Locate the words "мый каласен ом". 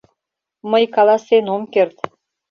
0.71-1.63